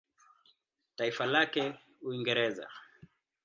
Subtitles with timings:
[0.95, 2.67] Taifa lake Uingereza.